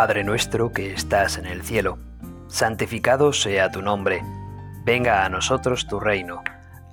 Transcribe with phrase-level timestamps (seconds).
[0.00, 1.98] Padre nuestro que estás en el cielo,
[2.48, 4.22] santificado sea tu nombre,
[4.82, 6.42] venga a nosotros tu reino,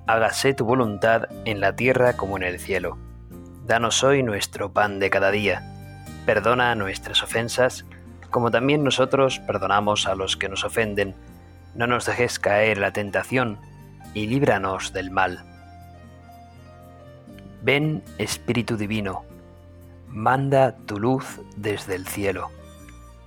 [0.06, 2.98] hágase tu voluntad en la tierra como en el cielo.
[3.66, 5.62] Danos hoy nuestro pan de cada día,
[6.26, 7.86] perdona nuestras ofensas,
[8.28, 11.14] como también nosotros perdonamos a los que nos ofenden.
[11.74, 13.58] No nos dejes caer la tentación,
[14.12, 15.46] y líbranos del mal.
[17.62, 19.24] Ven, Espíritu Divino,
[20.08, 22.50] manda tu luz desde el cielo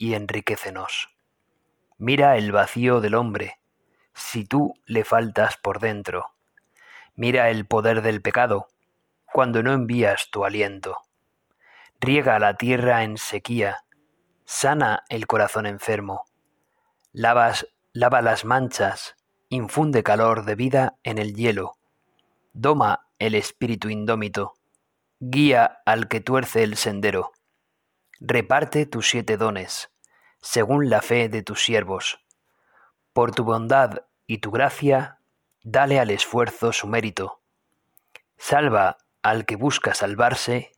[0.00, 1.10] y enriquecenos.
[1.98, 3.60] Mira el vacío del hombre,
[4.14, 6.32] si tú le faltas por dentro.
[7.14, 8.68] Mira el poder del pecado,
[9.30, 10.96] cuando no envías tu aliento.
[12.00, 13.84] Riega la tierra en sequía,
[14.46, 16.24] sana el corazón enfermo.
[17.12, 19.16] Lavas, lava las manchas,
[19.50, 21.74] infunde calor de vida en el hielo.
[22.54, 24.54] Doma el espíritu indómito,
[25.18, 27.32] guía al que tuerce el sendero
[28.20, 29.90] reparte tus siete dones,
[30.40, 32.24] según la fe de tus siervos.
[33.12, 35.20] Por tu bondad y tu gracia,
[35.62, 37.42] dale al esfuerzo su mérito.
[38.36, 40.72] Salva al que busca salvarse,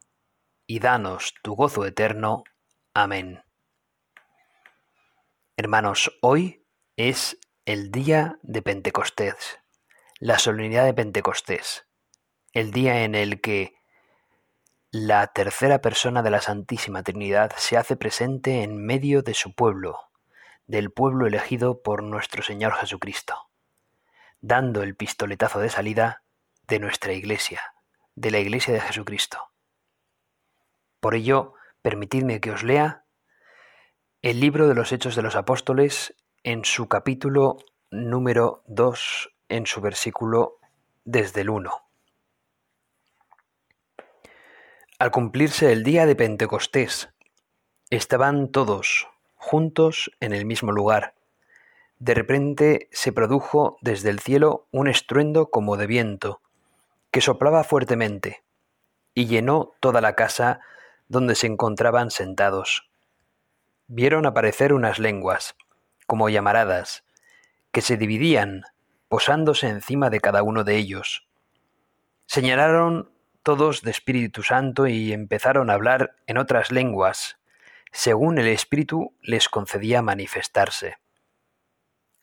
[0.66, 2.44] y danos tu gozo eterno.
[2.94, 3.42] Amén.
[5.56, 6.64] Hermanos, hoy
[6.96, 9.60] es el día de Pentecostés,
[10.18, 11.86] la solemnidad de Pentecostés,
[12.52, 13.74] el día en el que
[14.92, 19.98] la tercera persona de la Santísima Trinidad se hace presente en medio de su pueblo,
[20.67, 23.48] del pueblo elegido por nuestro Señor Jesucristo,
[24.42, 26.24] dando el pistoletazo de salida
[26.68, 27.62] de nuestra Iglesia,
[28.17, 29.39] de la Iglesia de Jesucristo.
[31.00, 33.06] Por ello, permitidme que os lea
[34.20, 37.56] el libro de los Hechos de los Apóstoles en su capítulo
[37.90, 40.58] número 2, en su versículo
[41.06, 41.92] desde el 1.
[45.02, 47.08] Al cumplirse el día de Pentecostés,
[47.90, 51.14] estaban todos juntos en el mismo lugar.
[51.98, 56.41] De repente se produjo desde el cielo un estruendo como de viento,
[57.11, 58.45] que soplaba fuertemente,
[59.12, 60.61] y llenó toda la casa
[61.08, 62.89] donde se encontraban sentados.
[63.89, 65.57] Vieron aparecer unas lenguas,
[66.07, 67.02] como llamaradas,
[67.73, 68.67] que se dividían,
[69.08, 71.27] posándose encima de cada uno de ellos.
[72.27, 73.11] Señalaron
[73.42, 77.39] todos de Espíritu Santo y empezaron a hablar en otras lenguas,
[77.91, 80.97] según el Espíritu les concedía manifestarse.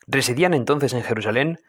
[0.06, 1.60] Residían entonces en Jerusalén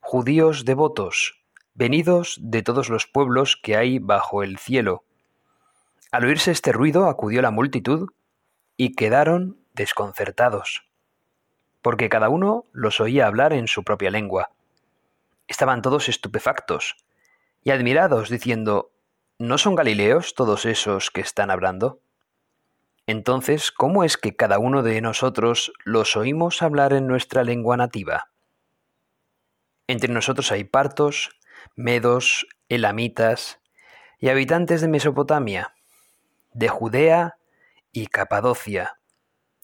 [0.00, 1.42] judíos devotos,
[1.74, 5.04] venidos de todos los pueblos que hay bajo el cielo.
[6.12, 8.10] Al oírse este ruido acudió la multitud
[8.76, 10.88] y quedaron desconcertados,
[11.82, 14.50] porque cada uno los oía hablar en su propia lengua.
[15.48, 16.96] Estaban todos estupefactos
[17.62, 18.92] y admirados, diciendo,
[19.38, 22.02] ¿No son Galileos todos esos que están hablando?
[23.06, 28.30] Entonces, ¿cómo es que cada uno de nosotros los oímos hablar en nuestra lengua nativa?
[29.86, 31.30] Entre nosotros hay partos,
[31.74, 33.60] medos, elamitas
[34.18, 35.74] y habitantes de Mesopotamia,
[36.52, 37.38] de Judea
[37.92, 39.00] y Capadocia,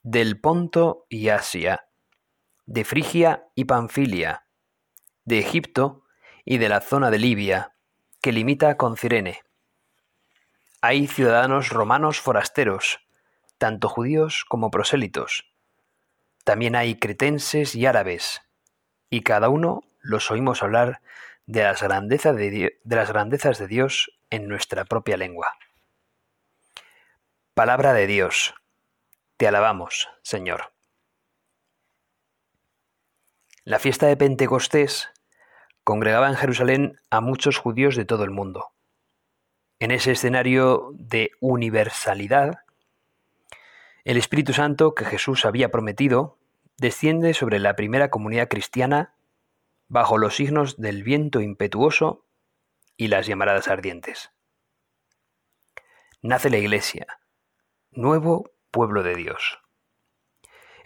[0.03, 1.87] del Ponto y Asia,
[2.65, 4.47] de Frigia y Panfilia,
[5.25, 6.03] de Egipto
[6.47, 7.76] y de la zona de Libia,
[8.27, 9.45] que limita con Cirene.
[10.81, 12.99] Hay ciudadanos romanos forasteros,
[13.57, 15.49] tanto judíos como prosélitos.
[16.43, 18.43] También hay cretenses y árabes,
[19.11, 21.03] y cada uno los oímos hablar
[21.47, 25.53] de las, de las grandezas de Dios en nuestra propia lengua.
[27.55, 28.55] Palabra de Dios.
[29.37, 30.73] Te alabamos, Señor.
[33.63, 35.11] La fiesta de Pentecostés
[35.87, 38.73] congregaba en Jerusalén a muchos judíos de todo el mundo.
[39.79, 42.65] En ese escenario de universalidad,
[44.05, 46.41] el Espíritu Santo que Jesús había prometido
[46.77, 49.15] desciende sobre la primera comunidad cristiana
[49.87, 52.25] bajo los signos del viento impetuoso
[52.97, 54.33] y las llamaradas ardientes.
[56.21, 57.21] Nace la Iglesia,
[57.93, 59.61] nuevo pueblo de Dios.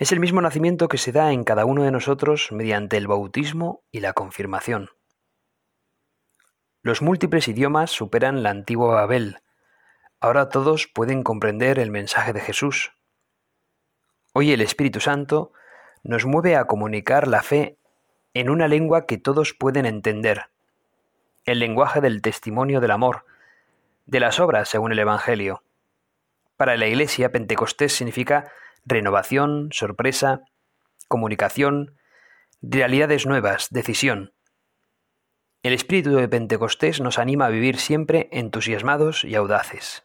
[0.01, 3.83] Es el mismo nacimiento que se da en cada uno de nosotros mediante el bautismo
[3.93, 4.89] y la confirmación.
[6.81, 9.43] Los múltiples idiomas superan la antigua Babel.
[10.19, 12.95] Ahora todos pueden comprender el mensaje de Jesús.
[14.33, 15.53] Hoy el Espíritu Santo
[16.03, 17.77] nos mueve a comunicar la fe
[18.33, 20.47] en una lengua que todos pueden entender,
[21.45, 23.27] el lenguaje del testimonio del amor,
[24.07, 25.63] de las obras según el Evangelio.
[26.57, 28.51] Para la Iglesia, Pentecostés significa
[28.85, 30.41] renovación, sorpresa,
[31.09, 31.97] comunicación,
[32.63, 34.33] realidades nuevas, decisión.
[35.63, 40.05] El espíritu de Pentecostés nos anima a vivir siempre entusiasmados y audaces.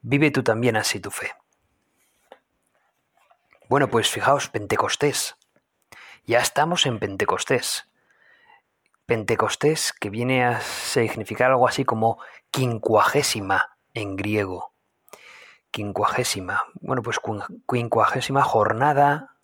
[0.00, 1.32] Vive tú también así tu fe.
[3.68, 5.36] Bueno, pues fijaos, Pentecostés.
[6.24, 7.88] Ya estamos en Pentecostés.
[9.06, 12.18] Pentecostés que viene a significar algo así como
[12.50, 14.75] quincuagésima en griego.
[15.76, 16.64] Quincuagésima.
[16.80, 17.20] Bueno, pues
[17.68, 19.36] quincuagésima jornada,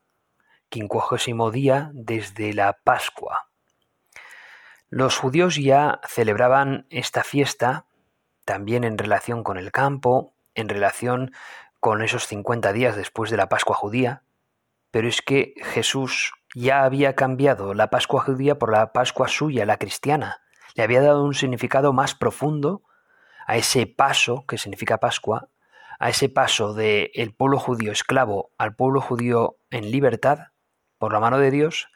[0.71, 3.51] quincuagésimo día desde la Pascua.
[4.89, 7.85] Los judíos ya celebraban esta fiesta
[8.47, 11.35] también en relación con el campo, en relación
[11.81, 14.23] con esos 50 días después de la Pascua judía,
[14.91, 19.77] pero es que Jesús ya había cambiado la Pascua judía por la Pascua suya, la
[19.77, 20.41] cristiana.
[20.77, 22.85] Le había dado un significado más profundo
[23.47, 25.51] a ese paso que significa Pascua,
[26.03, 30.49] a ese paso del el pueblo judío esclavo al pueblo judío en libertad
[30.99, 31.91] por la mano de Dios,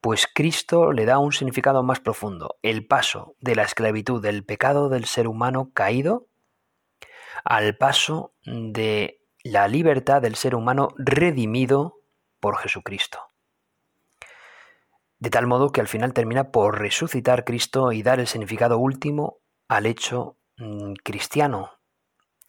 [0.00, 4.88] pues Cristo le da un significado más profundo, el paso de la esclavitud del pecado
[4.88, 6.26] del ser humano caído
[7.44, 11.98] al paso de la libertad del ser humano redimido
[12.40, 13.18] por Jesucristo.
[15.18, 19.40] De tal modo que al final termina por resucitar Cristo y dar el significado último
[19.68, 21.79] al hecho mm, cristiano,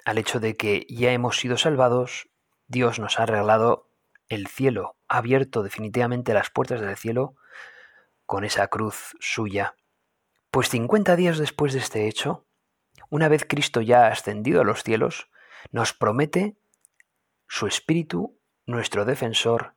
[0.05, 2.29] al hecho de que ya hemos sido salvados,
[2.67, 3.91] Dios nos ha regalado
[4.29, 7.35] el cielo, ha abierto definitivamente las puertas del cielo
[8.25, 9.75] con esa cruz suya.
[10.51, 12.47] Pues 50 días después de este hecho,
[13.09, 15.29] una vez Cristo ya ha ascendido a los cielos,
[15.71, 16.57] nos promete
[17.47, 19.75] su espíritu, nuestro defensor,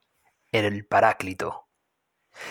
[0.53, 1.69] el Paráclito.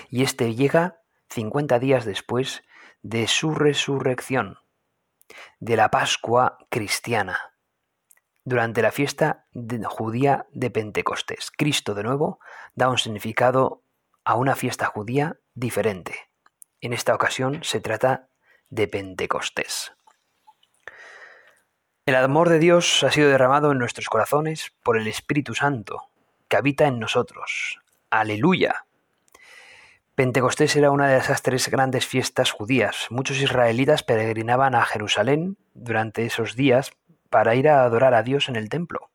[0.09, 2.63] Y éste llega 50 días después
[3.01, 4.59] de su resurrección,
[5.59, 7.52] de la Pascua cristiana,
[8.45, 9.45] durante la fiesta
[9.85, 11.51] judía de Pentecostés.
[11.55, 12.39] Cristo de nuevo
[12.75, 13.83] da un significado
[14.25, 16.15] a una fiesta judía diferente.
[16.81, 18.29] En esta ocasión se trata
[18.69, 19.93] de Pentecostés.
[22.05, 26.09] El amor de Dios ha sido derramado en nuestros corazones por el Espíritu Santo,
[26.49, 27.79] que habita en nosotros.
[28.09, 28.85] Aleluya.
[30.15, 33.07] Pentecostés era una de esas tres grandes fiestas judías.
[33.09, 36.91] Muchos israelitas peregrinaban a Jerusalén durante esos días
[37.33, 39.09] para ir a adorar a Dios en el templo.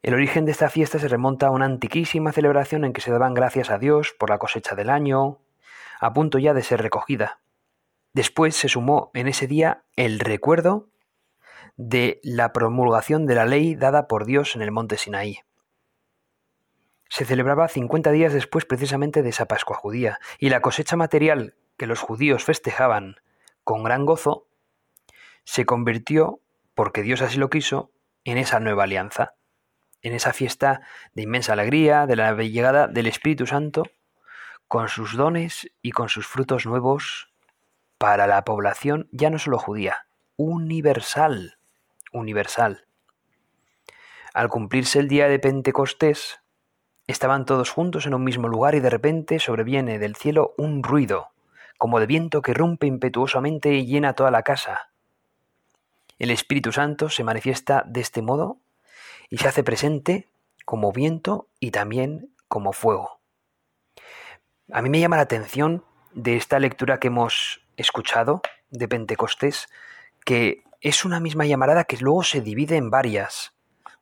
[0.00, 3.34] El origen de esta fiesta se remonta a una antiquísima celebración en que se daban
[3.34, 5.40] gracias a Dios por la cosecha del año,
[6.00, 7.38] a punto ya de ser recogida.
[8.14, 10.88] Después se sumó en ese día el recuerdo
[11.76, 15.40] de la promulgación de la ley dada por Dios en el monte Sinaí.
[17.10, 21.86] Se celebraba 50 días después precisamente de esa Pascua judía, y la cosecha material que
[21.86, 23.16] los judíos festejaban
[23.64, 24.46] con gran gozo
[25.44, 26.40] se convirtió,
[26.74, 27.92] porque Dios así lo quiso,
[28.24, 29.34] en esa nueva alianza,
[30.02, 30.82] en esa fiesta
[31.14, 33.84] de inmensa alegría, de la llegada del Espíritu Santo,
[34.68, 37.32] con sus dones y con sus frutos nuevos
[37.98, 40.06] para la población ya no solo judía,
[40.36, 41.58] universal
[42.14, 42.86] universal.
[44.32, 46.40] Al cumplirse el día de Pentecostés,
[47.06, 51.32] estaban todos juntos en un mismo lugar y de repente sobreviene del cielo un ruido,
[51.76, 54.90] como de viento que rompe impetuosamente y llena toda la casa.
[56.18, 58.58] El Espíritu Santo se manifiesta de este modo
[59.28, 60.28] y se hace presente
[60.64, 63.20] como viento y también como fuego.
[64.72, 69.68] A mí me llama la atención de esta lectura que hemos escuchado de Pentecostés
[70.24, 73.52] que es una misma llamarada que luego se divide en varias.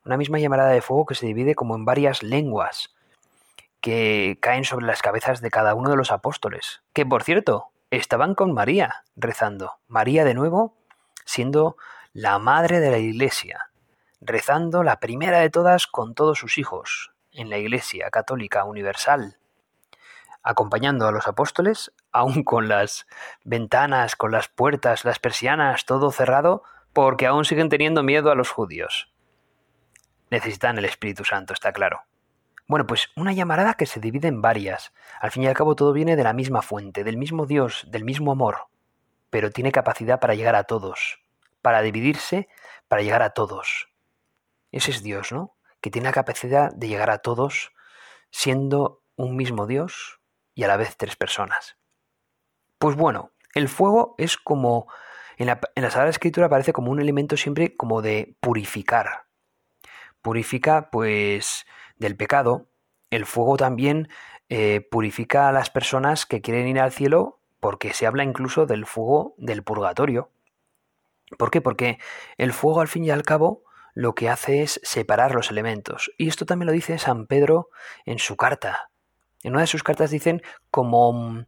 [0.05, 2.95] Una misma llamarada de fuego que se divide como en varias lenguas
[3.81, 6.83] que caen sobre las cabezas de cada uno de los apóstoles.
[6.93, 9.75] Que por cierto, estaban con María rezando.
[9.89, 10.77] María de nuevo
[11.25, 11.77] siendo
[12.13, 13.71] la madre de la iglesia,
[14.21, 19.39] rezando la primera de todas con todos sus hijos en la iglesia católica universal
[20.43, 23.07] acompañando a los apóstoles, aún con las
[23.45, 28.51] ventanas, con las puertas, las persianas, todo cerrado, porque aún siguen teniendo miedo a los
[28.51, 29.13] judíos.
[30.31, 32.03] Necesitan el Espíritu Santo, está claro.
[32.67, 34.93] Bueno, pues una llamarada que se divide en varias.
[35.21, 38.05] Al fin y al cabo todo viene de la misma fuente, del mismo Dios, del
[38.05, 38.67] mismo amor,
[39.31, 41.22] pero tiene capacidad para llegar a todos,
[41.63, 42.49] para dividirse,
[42.89, 43.89] para llegar a todos.
[44.71, 45.57] Ese es Dios, ¿no?
[45.81, 47.73] Que tiene la capacidad de llegar a todos
[48.31, 50.21] siendo un mismo Dios,
[50.55, 51.77] y a la vez tres personas.
[52.79, 54.87] Pues bueno, el fuego es como,
[55.37, 59.27] en la, en la Sagrada Escritura parece como un elemento siempre como de purificar.
[60.23, 61.67] purifica pues
[61.97, 62.69] del pecado.
[63.11, 64.09] El fuego también
[64.49, 68.87] eh, purifica a las personas que quieren ir al cielo porque se habla incluso del
[68.87, 70.32] fuego del purgatorio.
[71.39, 71.61] ¿Por qué?
[71.61, 71.99] Porque
[72.37, 76.13] el fuego al fin y al cabo lo que hace es separar los elementos.
[76.19, 77.69] Y esto también lo dice San Pedro
[78.05, 78.91] en su carta.
[79.43, 81.45] En una de sus cartas dicen como...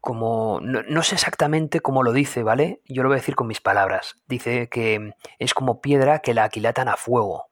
[0.00, 2.80] como no, no, sé exactamente cómo lo dice, ¿vale?
[2.86, 4.20] Yo lo voy a decir con mis palabras.
[4.26, 7.51] Dice que es como piedra que la aquilatan a fuego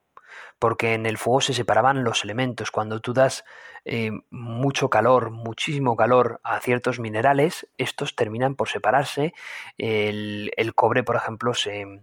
[0.61, 2.71] porque en el fuego se separaban los elementos.
[2.71, 3.45] Cuando tú das
[3.85, 9.33] eh, mucho calor, muchísimo calor a ciertos minerales, estos terminan por separarse.
[9.79, 12.03] El, cobre, por ejemplo, se,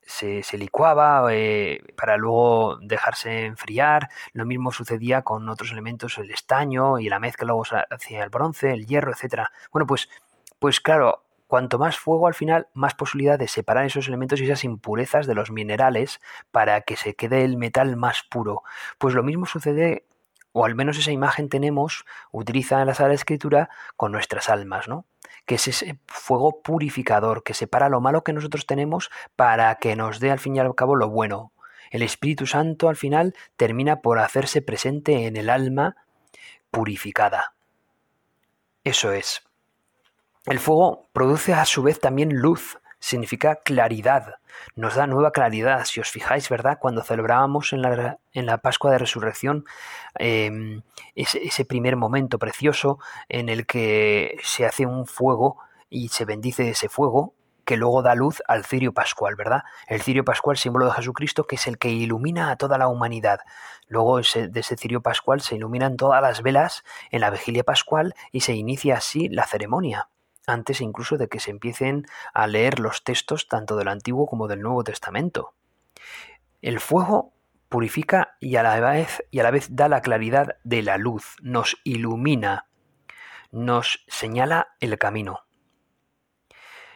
[0.00, 4.08] se, licuaba eh, para luego dejarse enfriar.
[4.32, 8.72] Lo mismo sucedía con otros elementos, el estaño y la mezcla luego hacia el bronce,
[8.72, 9.48] el hierro, etc.
[9.70, 10.08] Bueno, pues,
[10.58, 14.64] pues claro, Cuanto más fuego al final, más posibilidad de separar esos elementos y esas
[14.64, 16.18] impurezas de los minerales
[16.50, 18.62] para que se quede el metal más puro.
[18.96, 20.06] Pues lo mismo sucede,
[20.52, 23.68] o al menos esa imagen tenemos, utiliza la Sala Escritura
[23.98, 25.04] con nuestras almas, ¿no?
[25.44, 30.20] que es ese fuego purificador que separa lo malo que nosotros tenemos para que nos
[30.20, 31.52] dé al fin y al cabo lo bueno.
[31.90, 35.96] El Espíritu Santo al final termina por hacerse presente en el alma
[36.70, 37.52] purificada.
[38.84, 39.51] Eso es.
[40.44, 44.36] El fuego produce a su vez también luz, significa claridad,
[44.74, 45.84] nos da nueva claridad.
[45.84, 46.78] Si os fijáis, ¿verdad?
[46.80, 49.64] Cuando celebrábamos en la, en la Pascua de Resurrección
[50.18, 50.82] em,
[51.14, 55.58] ese, ese, primer momento precioso en el que se hace un fuego
[55.88, 57.34] y se bendice ese fuego
[57.64, 59.62] que luego da luz al cirio pascual, ¿verdad?
[59.86, 63.38] El cirio pascual, símbolo de Jesucristo, que es el que ilumina a toda la humanidad.
[63.86, 66.82] Luego de ese cirio pascual se iluminan todas las velas
[67.12, 70.08] en la vigilia pascual y se inicia así la ceremonia
[70.46, 74.62] antes incluso de que se empiecen a leer los textos tanto del Antiguo como del
[74.62, 75.54] Nuevo Testamento.
[76.60, 77.32] El fuego
[77.68, 81.36] purifica y a la vez, y a la vez da la claridad de la luz,
[81.40, 82.66] nos ilumina,
[83.50, 85.46] nos señala el camino.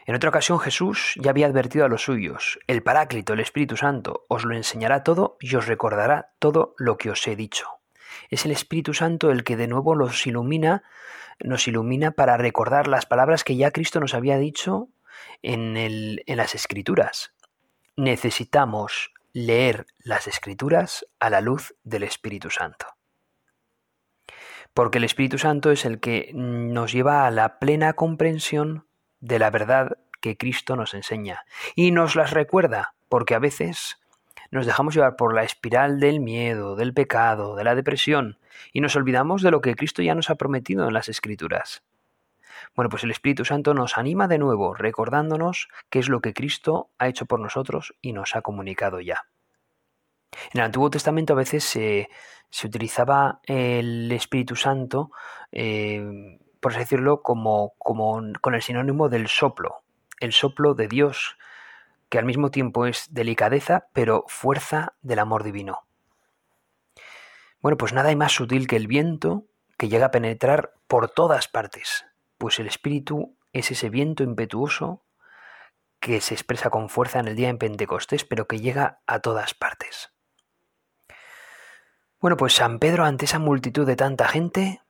[0.07, 4.25] En otra ocasión Jesús ya había advertido a los suyos, el Paráclito, el Espíritu Santo,
[4.29, 7.67] os lo enseñará todo y os recordará todo lo que os he dicho.
[8.31, 10.85] Es el Espíritu Santo el que de nuevo los ilumina,
[11.40, 14.88] nos ilumina para recordar las palabras que ya Cristo nos había dicho
[15.43, 17.35] en, el, en las Escrituras.
[17.97, 22.87] Necesitamos leer las Escrituras a la luz del Espíritu Santo.
[24.75, 28.87] Porque el Espíritu Santo es el que nos lleva a la plena comprensión
[29.21, 33.99] de la verdad que Cristo nos enseña y nos las recuerda, porque a veces
[34.50, 38.38] nos dejamos llevar por la espiral del miedo, del pecado, de la depresión,
[38.73, 41.83] y nos olvidamos de lo que Cristo ya nos ha prometido en las Escrituras.
[42.75, 46.91] Bueno, pues el Espíritu Santo nos anima de nuevo, recordándonos qué es lo que Cristo
[46.99, 49.26] ha hecho por nosotros y nos ha comunicado ya.
[50.53, 52.09] En el Antiguo Testamento a veces se,
[52.65, 55.11] utilizaba el Espíritu Santo,
[55.53, 59.83] eh, por así decirlo, como, como con el sinónimo del soplo,
[60.21, 61.38] el soplo de Dios,
[62.09, 65.87] que al mismo tiempo es delicadeza, pero fuerza del amor divino.
[67.61, 69.47] Bueno, pues nada hay más sutil que el viento
[69.77, 72.07] que llega a penetrar por todas partes,
[72.39, 75.03] pues el Espíritu es ese viento impetuoso
[76.01, 79.55] que se expresa con fuerza en el día en Pentecostés, pero que llega a todas
[79.55, 80.13] partes.
[82.21, 84.83] Bueno, pues San Pedro, ante esa multitud de tanta gente,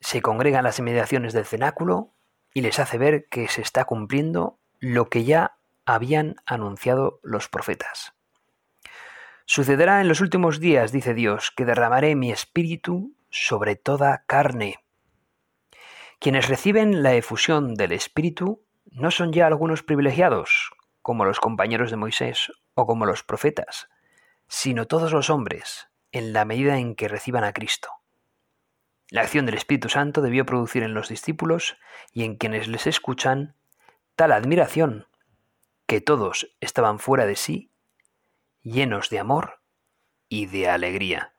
[0.00, 2.12] se congrega en las inmediaciones del cenáculo
[2.54, 5.55] y les hace ver que se está cumpliendo lo que ya
[5.86, 8.12] habían anunciado los profetas.
[9.46, 14.84] Sucederá en los últimos días, dice Dios, que derramaré mi espíritu sobre toda carne.
[16.18, 21.96] Quienes reciben la efusión del espíritu no son ya algunos privilegiados, como los compañeros de
[21.96, 23.88] Moisés o como los profetas,
[24.48, 27.90] sino todos los hombres, en la medida en que reciban a Cristo.
[29.10, 31.76] La acción del Espíritu Santo debió producir en los discípulos
[32.12, 33.54] y en quienes les escuchan
[34.16, 35.06] tal admiración
[35.86, 37.70] que todos estaban fuera de sí,
[38.62, 39.60] llenos de amor
[40.28, 41.34] y de alegría.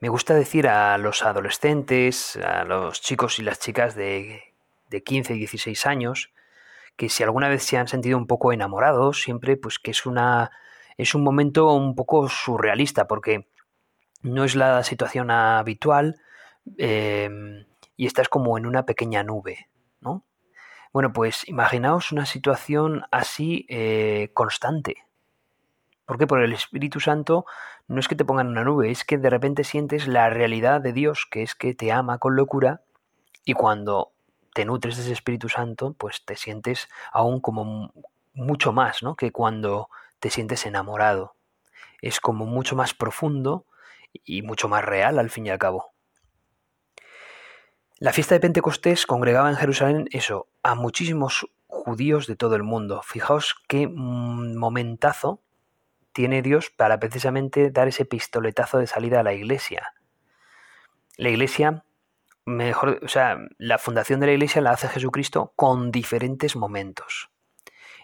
[0.00, 4.54] Me gusta decir a los adolescentes, a los chicos y las chicas de,
[4.88, 6.32] de 15 y 16 años,
[6.96, 10.50] que si alguna vez se han sentido un poco enamorados, siempre pues que es una
[10.96, 13.48] es un momento un poco surrealista porque
[14.22, 16.16] no es la situación habitual
[16.78, 17.28] eh,
[17.96, 19.68] y estás como en una pequeña nube,
[20.00, 20.24] ¿no?
[20.96, 25.04] Bueno, pues imaginaos una situación así eh, constante.
[26.06, 27.44] Porque por el Espíritu Santo
[27.86, 30.94] no es que te pongan una nube, es que de repente sientes la realidad de
[30.94, 32.80] Dios, que es que te ama con locura,
[33.44, 34.12] y cuando
[34.54, 37.92] te nutres de ese Espíritu Santo, pues te sientes aún como
[38.32, 39.16] mucho más, ¿no?
[39.16, 41.34] Que cuando te sientes enamorado.
[42.00, 43.66] es como mucho más profundo
[44.24, 45.95] y mucho más real al fin y al cabo.
[47.98, 53.00] La fiesta de Pentecostés congregaba en Jerusalén eso, a muchísimos judíos de todo el mundo.
[53.02, 55.40] Fijaos qué momentazo
[56.12, 59.94] tiene Dios para precisamente dar ese pistoletazo de salida a la iglesia.
[61.16, 61.84] La iglesia,
[62.44, 67.30] mejor, o sea, la fundación de la iglesia la hace Jesucristo con diferentes momentos.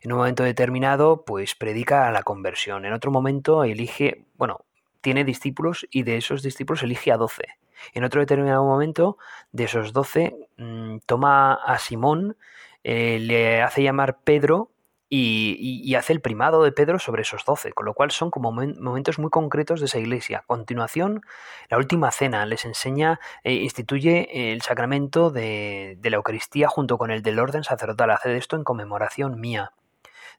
[0.01, 2.87] En un momento determinado, pues predica a la conversión.
[2.87, 4.65] En otro momento elige, bueno,
[5.02, 7.59] tiene discípulos y de esos discípulos elige a doce.
[7.92, 9.18] En otro determinado momento,
[9.52, 12.37] de esos doce, mm, toma a Simón,
[12.85, 14.71] eh, le hace llamar Pedro
[15.14, 19.18] y, hace el primado de Pedro sobre esos doce, con lo cual son como momentos
[19.18, 20.38] muy concretos de esa iglesia.
[20.38, 21.21] A continuación,
[21.68, 27.11] la última cena les enseña, e instituye el sacramento de, de, la Eucaristía junto con
[27.11, 28.11] el del orden sacerdotal.
[28.11, 29.73] Hace esto en conmemoración mía.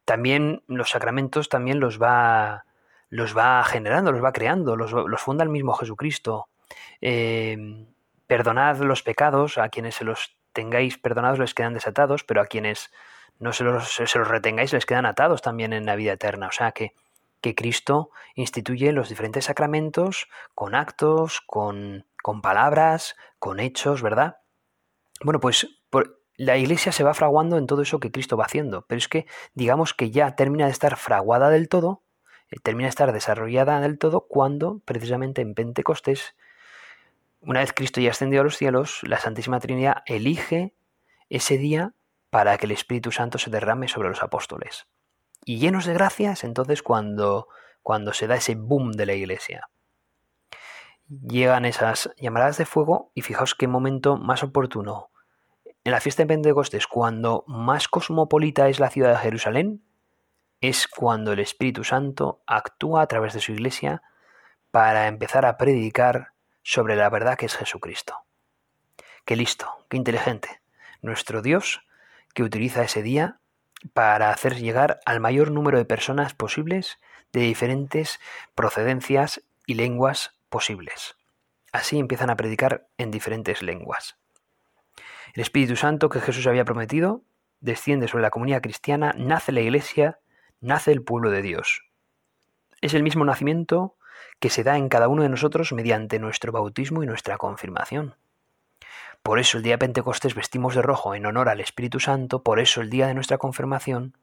[0.05, 2.65] También los sacramentos también los va,
[3.13, 6.47] los va generando, los va creando, los, los funda el mismo Jesucristo.
[6.99, 7.85] Eh,
[8.25, 12.91] perdonad los pecados, a quienes se los tengáis perdonados les quedan desatados, pero a quienes
[13.37, 16.47] no se los, se los retengáis les quedan atados también en la vida eterna.
[16.47, 16.93] O sea que,
[17.39, 24.37] que Cristo instituye los diferentes sacramentos con actos, con, con palabras, con hechos, ¿verdad?
[25.21, 25.67] Bueno, pues
[26.35, 29.27] la iglesia se va fraguando en todo eso que Cristo va haciendo, pero es que
[29.53, 32.02] digamos que ya termina de estar fraguada del todo,
[32.61, 36.35] termina de estar desarrollada del todo cuando precisamente en Pentecostés
[37.45, 40.73] una vez Cristo ya ascendió a los cielos, la Santísima Trinidad elige
[41.29, 41.93] ese día
[42.29, 44.87] para que el Espíritu Santo se derrame sobre los apóstoles.
[45.43, 47.49] Y llenos de gracias, entonces cuando,
[47.81, 49.69] cuando se da ese boom de la iglesia.
[51.09, 55.09] Llegan esas llamaradas de fuego y fijaos qué momento más oportuno.
[55.83, 59.83] En la fiesta de Pentecostés, cuando más cosmopolita es la ciudad de Jerusalén,
[60.63, 64.01] es cuando el Espíritu Santo actúa a través de su iglesia
[64.71, 68.15] para empezar a predicar sobre la verdad que es Jesucristo.
[69.25, 70.61] Qué listo, qué inteligente.
[71.01, 71.81] Nuestro Dios
[72.33, 73.39] que utiliza ese día
[73.91, 76.97] para hacer llegar al mayor número de personas posibles
[77.33, 78.21] de diferentes
[78.55, 81.17] procedencias y lenguas posibles.
[81.73, 84.15] Así empiezan a predicar en diferentes lenguas.
[85.33, 87.21] El Espíritu Santo que Jesús había prometido
[87.59, 90.19] desciende sobre la comunidad cristiana, nace la iglesia,
[90.63, 91.83] nace el pueblo de Dios.
[92.81, 93.97] Es el mismo nacimiento
[94.39, 98.15] que se da en cada uno de nosotros mediante nuestro bautismo y nuestra confirmación.
[99.21, 102.59] Por eso el día de Pentecostés vestimos de rojo en honor al Espíritu Santo, por
[102.59, 104.17] eso el día de nuestra confirmación,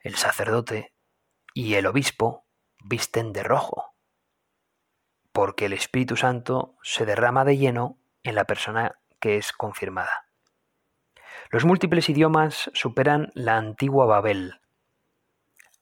[0.00, 0.92] el sacerdote
[1.54, 2.44] y el obispo
[2.84, 3.94] visten de rojo,
[5.32, 10.26] porque el Espíritu Santo se derrama de lleno en la persona que es confirmada.
[11.50, 14.60] Los múltiples idiomas superan la antigua Babel.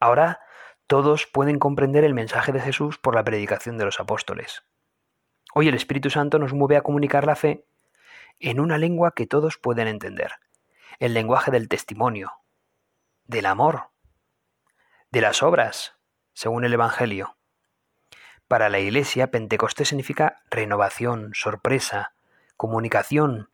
[0.05, 0.41] Ahora
[0.87, 4.63] todos pueden comprender el mensaje de Jesús por la predicación de los apóstoles.
[5.55, 7.65] Hoy el Espíritu Santo nos mueve a comunicar la fe
[8.39, 10.33] en una lengua que todos pueden entender,
[10.99, 12.33] el lenguaje del testimonio,
[13.25, 13.93] del amor,
[15.11, 15.97] de las obras,
[16.35, 17.39] según el Evangelio.
[18.47, 22.13] Para la Iglesia, Pentecostés significa renovación, sorpresa,
[22.59, 23.49] comunicación,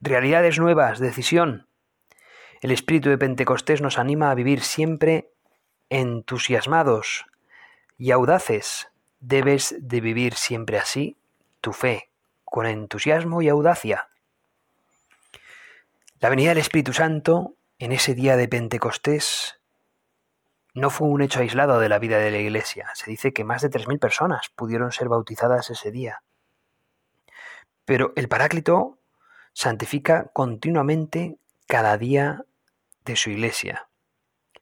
[0.00, 1.68] realidades nuevas, decisión.
[2.62, 5.33] El espíritu de Pentecostés nos anima a vivir siempre
[5.88, 7.26] entusiasmados
[7.98, 8.88] y audaces.
[9.20, 11.16] Debes de vivir siempre así
[11.60, 12.10] tu fe,
[12.44, 14.08] con entusiasmo y audacia.
[16.20, 19.58] La venida del Espíritu Santo en ese día de Pentecostés
[20.74, 22.90] no fue un hecho aislado de la vida de la Iglesia.
[22.94, 26.22] Se dice que más de 3.000 personas pudieron ser bautizadas ese día.
[27.84, 28.98] Pero el Paráclito
[29.52, 32.44] santifica continuamente cada día
[33.04, 33.88] de su Iglesia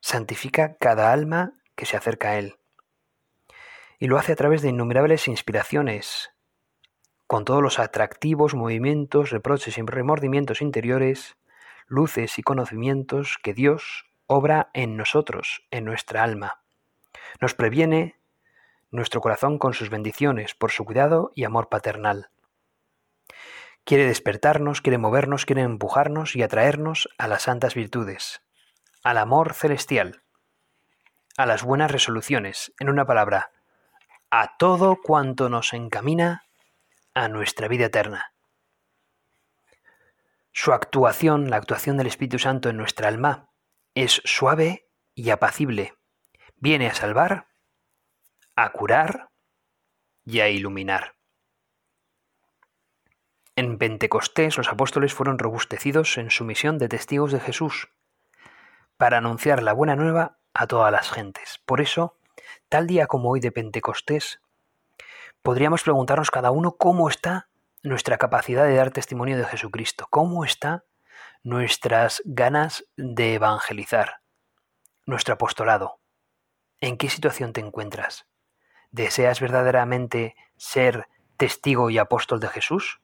[0.02, 2.56] santifica cada alma que se acerca a Él.
[3.98, 6.32] Y lo hace a través de innumerables inspiraciones,
[7.28, 11.36] con todos los atractivos movimientos, reproches y remordimientos interiores,
[11.86, 16.62] luces y conocimientos que Dios obra en nosotros, en nuestra alma.
[17.40, 18.16] Nos previene
[18.90, 22.28] nuestro corazón con sus bendiciones, por su cuidado y amor paternal.
[23.84, 28.42] Quiere despertarnos, quiere movernos, quiere empujarnos y atraernos a las santas virtudes,
[29.02, 30.22] al amor celestial,
[31.36, 33.50] a las buenas resoluciones, en una palabra,
[34.30, 36.44] a todo cuanto nos encamina
[37.14, 38.32] a nuestra vida eterna.
[40.52, 43.50] Su actuación, la actuación del Espíritu Santo en nuestra alma,
[43.94, 45.94] es suave y apacible.
[46.56, 47.48] Viene a salvar,
[48.54, 49.30] a curar
[50.24, 51.16] y a iluminar.
[53.56, 57.88] En Pentecostés los apóstoles fueron robustecidos en su misión de testigos de Jesús
[59.02, 61.60] para anunciar la buena nueva a todas las gentes.
[61.66, 62.14] Por eso,
[62.68, 64.40] tal día como hoy de Pentecostés,
[65.42, 67.48] podríamos preguntarnos cada uno cómo está
[67.82, 70.84] nuestra capacidad de dar testimonio de Jesucristo, cómo está
[71.42, 74.20] nuestras ganas de evangelizar,
[75.04, 75.98] nuestro apostolado.
[76.80, 78.28] ¿En qué situación te encuentras?
[78.92, 83.00] ¿Deseas verdaderamente ser testigo y apóstol de Jesús?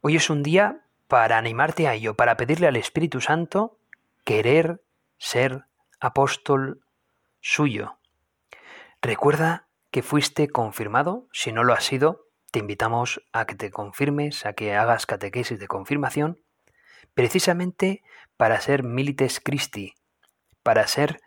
[0.00, 3.78] Hoy es un día para animarte a ello, para pedirle al Espíritu Santo
[4.28, 4.84] querer
[5.16, 5.64] ser
[6.00, 6.84] apóstol
[7.40, 7.98] suyo.
[9.00, 14.44] Recuerda que fuiste confirmado, si no lo has sido, te invitamos a que te confirmes,
[14.44, 16.44] a que hagas catequesis de confirmación,
[17.14, 18.02] precisamente
[18.36, 19.94] para ser milites Christi,
[20.62, 21.22] para ser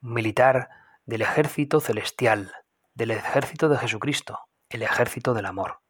[0.00, 0.70] militar
[1.04, 2.54] del ejército celestial,
[2.94, 4.38] del ejército de Jesucristo,
[4.70, 5.80] el ejército del amor.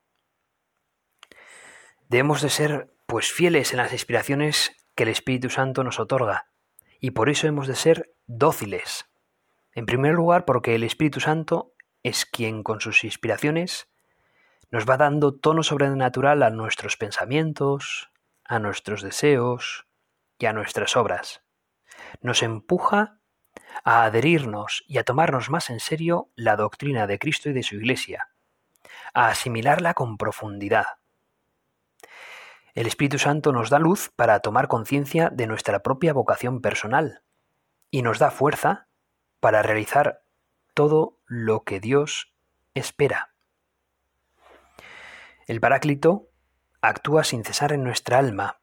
[2.09, 6.51] Debemos de ser pues fieles en las inspiraciones que el Espíritu Santo nos otorga,
[7.01, 9.11] y por eso hemos de ser dóciles.
[9.73, 13.89] En primer lugar, porque el Espíritu Santo es quien con sus inspiraciones
[14.71, 18.11] nos va dando tono sobrenatural a nuestros pensamientos,
[18.45, 19.87] a nuestros deseos
[20.39, 21.43] y a nuestras obras.
[22.21, 23.19] Nos empuja
[23.85, 27.77] a adherirnos y a tomarnos más en serio la doctrina de Cristo y de su
[27.77, 28.29] Iglesia,
[29.13, 31.00] a asimilarla con profundidad.
[32.75, 37.23] El Espíritu Santo nos da luz para tomar conciencia de nuestra propia vocación personal
[37.91, 38.89] y nos da fuerza
[39.41, 40.23] para realizar
[40.75, 42.33] todo lo que Dios
[42.75, 43.35] espera.
[45.47, 46.29] El Paráclito
[46.81, 48.61] actúa sin cesar en nuestra alma,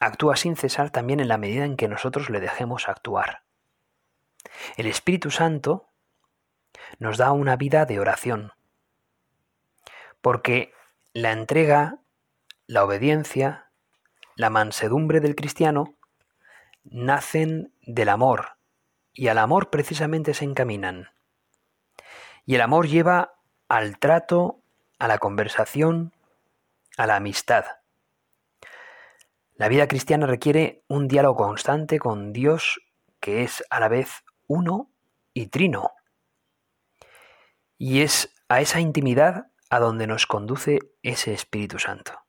[0.00, 3.42] actúa sin cesar también en la medida en que nosotros le dejemos actuar.
[4.76, 5.88] El Espíritu Santo
[6.98, 8.52] nos da una vida de oración,
[10.20, 10.72] porque
[11.12, 11.98] la entrega,
[12.66, 13.70] la obediencia,
[14.34, 15.94] la mansedumbre del cristiano
[16.84, 18.58] nacen del amor,
[19.12, 21.10] y al amor precisamente se encaminan.
[22.44, 23.34] Y el amor lleva
[23.68, 24.60] al trato
[24.98, 26.12] a la conversación,
[26.96, 27.64] a la amistad.
[29.54, 32.80] La vida cristiana requiere un diálogo constante con Dios
[33.20, 34.90] que es a la vez uno
[35.32, 35.92] y trino.
[37.78, 42.25] Y es a esa intimidad a donde nos conduce ese Espíritu Santo.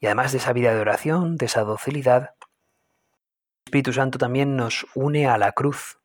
[0.00, 2.34] Y además de esa vida de oración, de esa docilidad,
[3.64, 6.00] el Espíritu Santo también nos une a la cruz,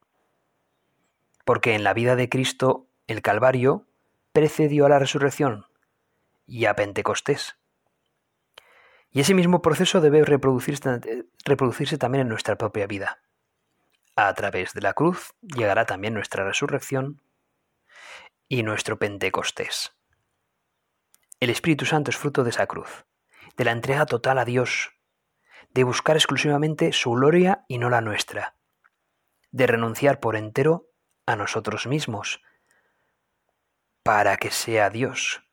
[1.45, 3.87] porque en la vida de Cristo el Calvario
[4.33, 5.65] precedió a la resurrección
[6.45, 7.55] y a Pentecostés.
[9.11, 13.21] Y ese mismo proceso debe reproducirse, también en nuestra propia vida.
[14.17, 17.21] A través de la cruz llegará también nuestra resurrección
[18.49, 19.95] y nuestro Pentecostés.
[21.39, 23.05] El Espíritu Santo es fruto de esa cruz,
[23.57, 24.91] de la entrega total a Dios,
[25.71, 28.55] de buscar exclusivamente su gloria y no la nuestra,
[29.51, 30.89] de renunciar por entero
[31.25, 32.41] a nosotros mismos,
[34.03, 35.43] para que sea Dios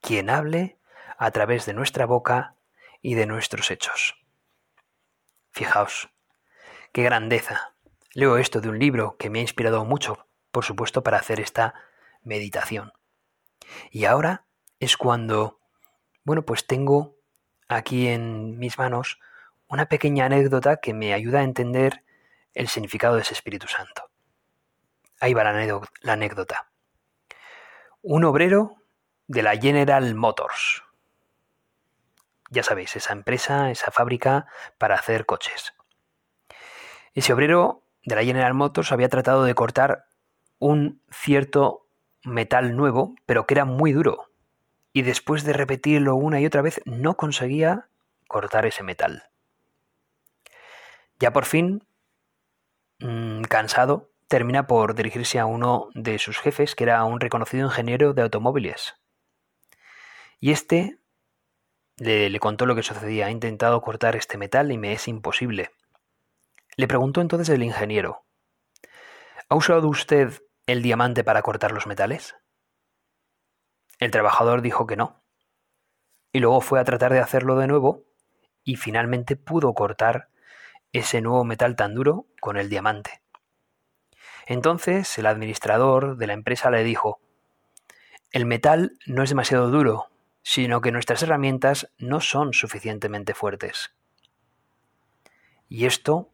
[0.00, 0.78] quien hable
[1.16, 2.56] a través de nuestra boca
[3.00, 4.16] y de nuestros hechos.
[5.52, 6.10] Fijaos,
[6.92, 7.74] qué grandeza.
[8.12, 11.74] Leo esto de un libro que me ha inspirado mucho, por supuesto, para hacer esta
[12.22, 12.92] meditación.
[13.90, 14.46] Y ahora
[14.80, 15.60] es cuando,
[16.24, 17.16] bueno, pues tengo
[17.76, 19.18] aquí en mis manos
[19.68, 22.04] una pequeña anécdota que me ayuda a entender
[22.54, 24.10] el significado de ese Espíritu Santo.
[25.20, 26.70] Ahí va la anécdota.
[28.02, 28.76] Un obrero
[29.28, 30.82] de la General Motors.
[32.50, 35.72] Ya sabéis, esa empresa, esa fábrica para hacer coches.
[37.14, 40.06] Ese obrero de la General Motors había tratado de cortar
[40.58, 41.86] un cierto
[42.24, 44.31] metal nuevo, pero que era muy duro.
[44.92, 47.88] Y después de repetirlo una y otra vez, no conseguía
[48.28, 49.24] cortar ese metal.
[51.18, 51.86] Ya por fin,
[52.98, 58.12] mm, cansado, termina por dirigirse a uno de sus jefes, que era un reconocido ingeniero
[58.12, 58.96] de automóviles.
[60.40, 60.98] Y este
[61.98, 63.26] le, le, contó lo que sucedía.
[63.26, 65.70] Ha intentado cortar este metal y me es imposible.
[66.76, 68.24] Le preguntó entonces el ingeniero,
[69.48, 72.34] ¿ha usado usted el diamante para cortar los metales?
[74.02, 75.22] El trabajador dijo que no.
[76.32, 78.02] Y luego fue a tratar de hacerlo de nuevo
[78.64, 80.28] y finalmente pudo cortar
[80.90, 83.22] ese nuevo metal tan duro con el diamante.
[84.46, 87.20] Entonces el administrador de la empresa le dijo,
[88.32, 90.08] el metal no es demasiado duro,
[90.42, 93.94] sino que nuestras herramientas no son suficientemente fuertes.
[95.68, 96.28] Y esto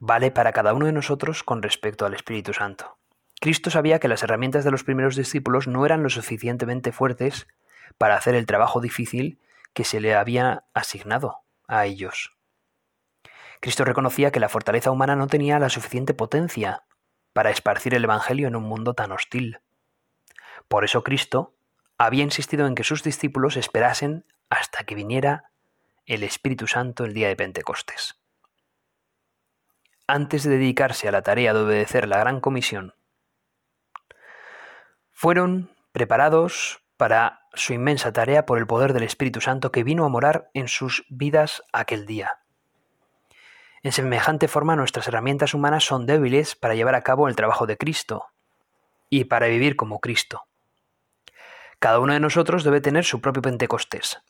[0.00, 2.97] vale para cada uno de nosotros con respecto al Espíritu Santo.
[3.40, 7.46] Cristo sabía que las herramientas de los primeros discípulos no eran lo suficientemente fuertes
[7.96, 9.40] para hacer el trabajo difícil
[9.72, 12.36] que se le había asignado a ellos.
[13.60, 16.84] Cristo reconocía que la fortaleza humana no tenía la suficiente potencia
[17.32, 19.60] para esparcir el Evangelio en un mundo tan hostil.
[20.68, 21.54] Por eso Cristo
[21.96, 25.50] había insistido en que sus discípulos esperasen hasta que viniera
[26.06, 28.20] el Espíritu Santo el día de Pentecostés.
[30.06, 32.94] Antes de dedicarse a la tarea de obedecer la gran comisión,
[35.20, 40.08] fueron preparados para su inmensa tarea por el poder del Espíritu Santo que vino a
[40.08, 42.38] morar en sus vidas aquel día.
[43.82, 47.76] En semejante forma nuestras herramientas humanas son débiles para llevar a cabo el trabajo de
[47.76, 48.26] Cristo
[49.10, 50.44] y para vivir como Cristo.
[51.80, 54.22] Cada uno de nosotros debe tener su propio Pentecostés,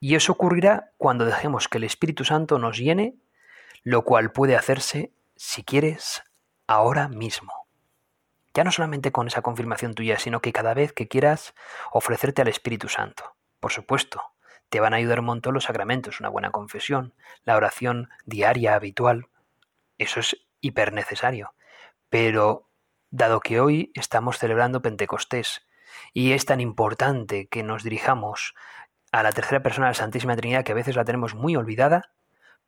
[0.00, 3.14] y eso ocurrirá cuando dejemos que el Espíritu Santo nos llene,
[3.84, 6.24] lo cual puede hacerse, si quieres,
[6.66, 7.61] ahora mismo.
[8.54, 11.54] Ya no solamente con esa confirmación tuya, sino que cada vez que quieras
[11.90, 13.34] ofrecerte al Espíritu Santo.
[13.60, 14.22] Por supuesto,
[14.68, 19.28] te van a ayudar un montón los sacramentos, una buena confesión, la oración diaria, habitual.
[19.98, 21.54] Eso es hiper necesario.
[22.08, 22.68] Pero,
[23.10, 25.66] dado que hoy estamos celebrando Pentecostés
[26.12, 28.54] y es tan importante que nos dirijamos
[29.12, 32.12] a la tercera persona de la Santísima Trinidad, que a veces la tenemos muy olvidada,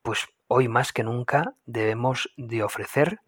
[0.02, 3.20] pues hoy más que nunca debemos de ofrecer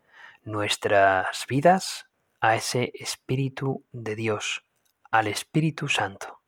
[0.42, 2.05] nuestras vidas
[2.46, 4.64] a ese Espíritu de Dios,
[5.10, 6.42] al Espíritu Santo.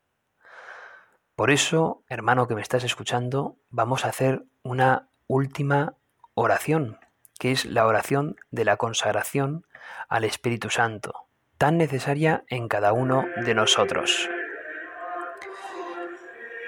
[1.34, 5.96] Por eso, hermano que me estás escuchando, vamos a hacer una última
[6.34, 7.00] oración,
[7.40, 9.66] que es la oración de la consagración
[10.08, 11.26] al Espíritu Santo,
[11.58, 14.30] tan necesaria en cada uno de nosotros.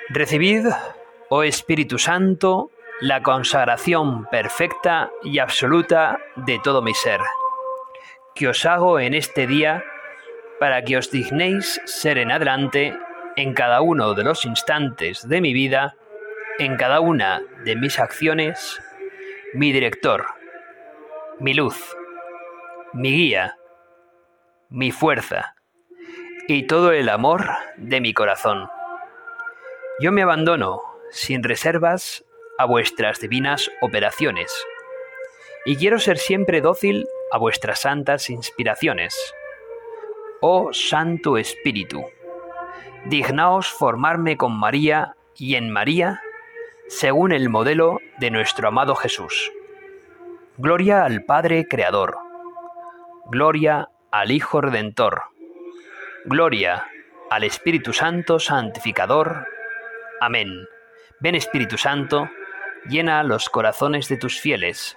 [0.08, 0.66] Recibid,
[1.28, 7.20] oh Espíritu Santo, la consagración perfecta y absoluta de todo mi ser,
[8.34, 9.84] que os hago en este día
[10.58, 12.96] para que os dignéis ser en adelante
[13.36, 15.96] en cada uno de los instantes de mi vida,
[16.58, 18.80] en cada una de mis acciones,
[19.54, 20.26] mi director,
[21.38, 21.96] mi luz,
[22.92, 23.56] mi guía,
[24.68, 25.54] mi fuerza
[26.48, 28.68] y todo el amor de mi corazón.
[30.00, 32.24] Yo me abandono sin reservas
[32.58, 34.52] a vuestras divinas operaciones
[35.64, 39.16] y quiero ser siempre dócil a vuestras santas inspiraciones.
[40.40, 42.04] Oh Santo Espíritu,
[43.06, 46.20] dignaos formarme con María y en María,
[46.88, 49.52] según el modelo de nuestro amado Jesús.
[50.56, 52.16] Gloria al Padre Creador.
[53.26, 55.22] Gloria al Hijo Redentor.
[56.24, 56.86] Gloria
[57.30, 59.46] al Espíritu Santo Santificador.
[60.20, 60.66] Amén.
[61.20, 62.28] Ven Espíritu Santo,
[62.88, 64.96] llena los corazones de tus fieles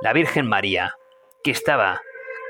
[0.00, 0.94] la Virgen María,
[1.44, 2.00] que estaba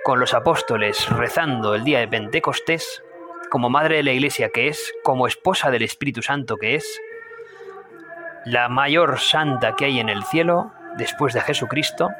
[0.04, 3.02] con los apóstoles rezando el día de Pentecostés
[3.50, 7.00] como madre de la Iglesia que es, como esposa del Espíritu Santo que es,
[8.44, 12.10] la mayor santa que hay en el cielo después de Jesucristo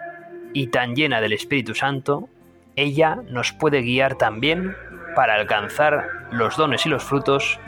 [0.53, 2.29] y tan llena del Espíritu Santo,
[2.75, 4.77] ella nos puede guiar también
[5.15, 7.61] para alcanzar los dones y los frutos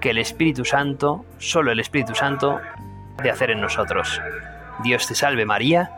[0.00, 2.60] que el Espíritu Santo, solo el Espíritu Santo,
[3.20, 4.22] de hacer en nosotros.
[4.84, 5.97] Dios te salve María,